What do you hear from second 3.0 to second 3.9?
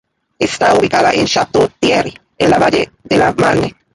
de la Marne.